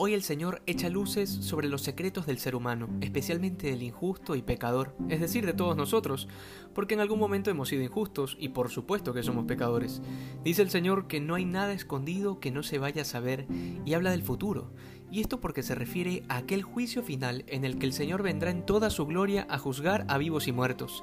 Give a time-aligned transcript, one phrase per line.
[0.00, 4.42] Hoy el Señor echa luces sobre los secretos del ser humano, especialmente del injusto y
[4.42, 6.28] pecador, es decir, de todos nosotros,
[6.72, 10.00] porque en algún momento hemos sido injustos y por supuesto que somos pecadores.
[10.44, 13.48] Dice el Señor que no hay nada escondido que no se vaya a saber
[13.84, 14.70] y habla del futuro,
[15.10, 18.52] y esto porque se refiere a aquel juicio final en el que el Señor vendrá
[18.52, 21.02] en toda su gloria a juzgar a vivos y muertos.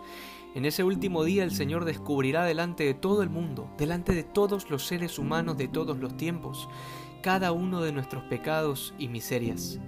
[0.55, 4.69] En ese último día el Señor descubrirá delante de todo el mundo, delante de todos
[4.69, 6.69] los seres humanos de todos los tiempos,
[7.25, 9.79] cada uno de nuestros pecados y miserias.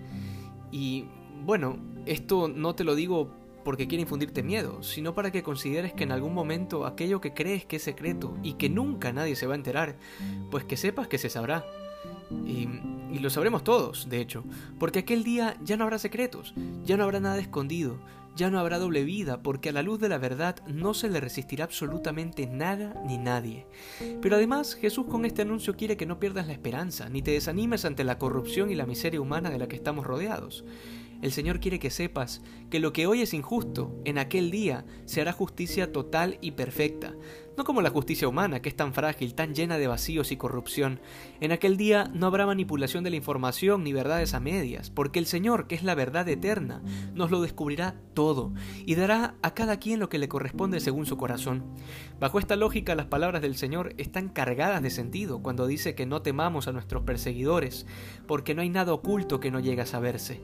[0.72, 1.06] Y
[1.46, 1.78] bueno,
[2.08, 3.32] esto no te lo digo
[3.64, 7.64] porque quiero infundirte miedo, sino para que consideres que en algún momento aquello que crees
[7.64, 9.98] que es secreto y que nunca nadie se va a enterar,
[10.50, 11.64] pues que sepas que se sabrá.
[12.44, 12.70] Y,
[13.12, 14.44] y, lo sabremos todos, de hecho,
[14.80, 18.00] porque aquel día ya no habrá secretos, ya no habrá nada escondido,
[18.38, 21.20] ya no habrá doble vida, porque a la luz de la verdad no se le
[21.20, 23.68] resistirá absolutamente nada ni nadie.
[24.22, 27.84] Pero además Jesús con este anuncio quiere que no pierdas la esperanza, ni te desanimes
[27.84, 30.64] ante la corrupción y la miseria humana de la que estamos rodeados.
[31.22, 35.22] El Señor quiere que sepas que lo que hoy es injusto, en aquel día se
[35.22, 37.16] hará justicia total y perfecta,
[37.58, 41.00] no como la justicia humana, que es tan frágil, tan llena de vacíos y corrupción.
[41.42, 45.26] En aquel día no habrá manipulación de la información ni verdades a medias, porque el
[45.26, 46.84] Señor, que es la verdad eterna,
[47.16, 48.54] nos lo descubrirá todo
[48.86, 51.66] y dará a cada quien lo que le corresponde según su corazón.
[52.20, 56.22] Bajo esta lógica, las palabras del Señor están cargadas de sentido cuando dice que no
[56.22, 57.88] temamos a nuestros perseguidores,
[58.28, 60.42] porque no hay nada oculto que no llegue a saberse.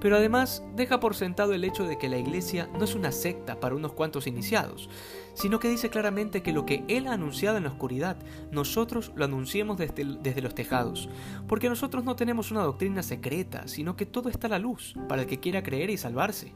[0.00, 3.60] Pero además deja por sentado el hecho de que la Iglesia no es una secta
[3.60, 4.88] para unos cuantos iniciados,
[5.34, 8.16] sino que dice claramente que lo que Él ha anunciado en la oscuridad,
[8.50, 11.08] nosotros lo anunciemos desde, desde, los tejados,
[11.46, 15.22] porque nosotros no tenemos una doctrina secreta, sino que todo está a la luz para
[15.22, 16.52] el que quiera creer y salvarse.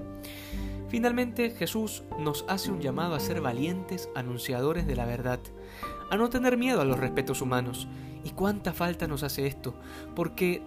[0.89, 5.41] Finalmente, Jesús nos hace un llamado a ser valientes anunciadores de la verdad,
[6.11, 7.89] a no tener miedo a los respetos humanos.
[8.23, 9.75] ¿Y cuánta falta nos hace esto?
[10.15, 10.63] Porque,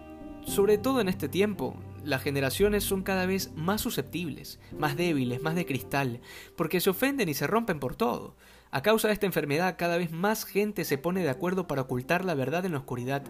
[0.46, 1.76] sobre todo en este tiempo,
[2.08, 6.22] las generaciones son cada vez más susceptibles, más débiles, más de cristal,
[6.56, 8.38] porque se ofenden y se rompen por todo.
[8.72, 12.24] A causa de esta enfermedad, cada vez más gente se pone de acuerdo para ocultar
[12.24, 13.24] la verdad en la oscuridad,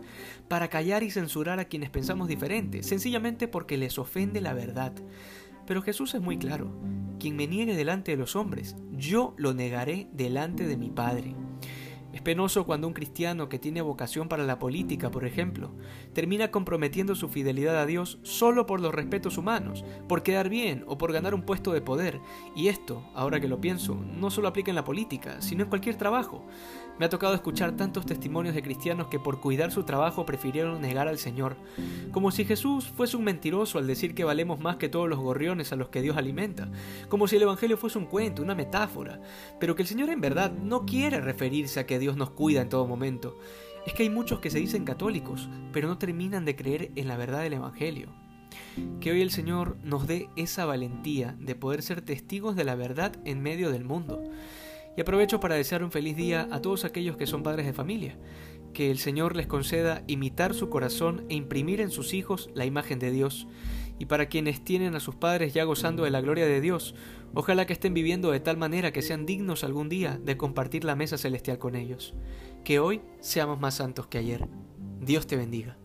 [0.47, 4.94] para callar y censurar a quienes pensamos diferente, sencillamente porque les ofende la verdad.
[5.65, 6.71] Pero Jesús es muy claro,
[7.19, 11.35] quien me niegue delante de los hombres, yo lo negaré delante de mi Padre.
[12.17, 15.69] Es penoso cuando un cristiano que tiene vocación para la política, por ejemplo,
[16.13, 20.97] termina comprometiendo su fidelidad a Dios solo por los respetos humanos, por quedar bien o
[20.97, 22.19] por ganar un puesto de poder.
[22.56, 25.95] Y esto, ahora que lo pienso, no solo aplica en la política, sino en cualquier
[25.95, 26.44] trabajo.
[26.97, 31.07] Me ha tocado escuchar tantos testimonios de cristianos que por cuidar su trabajo prefirieron negar
[31.07, 31.56] al Señor,
[32.11, 35.72] como si Jesús fuese un mentiroso al decir que valemos más que todos los gorriones
[35.72, 36.72] a los que Dios alimenta,
[37.07, 39.22] como si el Evangelio fuese un cuento, una metáfora,
[39.59, 42.69] pero que el Señor en verdad no quiere referirse a que Dios nos cuida en
[42.69, 43.38] todo momento.
[43.85, 47.18] Es que hay muchos que se dicen católicos, pero no terminan de creer en la
[47.18, 48.09] verdad del Evangelio.
[49.01, 53.16] Que hoy el Señor nos dé esa valentía de poder ser testigos de la verdad
[53.25, 54.23] en medio del mundo
[54.97, 58.18] y aprovecho para desear un feliz día a todos aquellos que son padres de familia.
[58.74, 62.97] Que el Señor les conceda imitar su corazón e imprimir en sus hijos la imagen
[62.97, 63.47] de Dios.
[63.99, 66.95] Y para quienes tienen a sus padres ya gozando de la gloria de Dios,
[67.33, 70.95] ojalá que estén viviendo de tal manera que sean dignos algún día de compartir la
[70.95, 72.13] mesa celestial con ellos.
[72.63, 74.47] Que hoy seamos más santos que ayer.
[75.01, 75.77] Dios te bendiga.